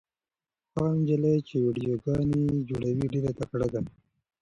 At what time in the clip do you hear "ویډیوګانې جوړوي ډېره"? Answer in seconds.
1.63-3.31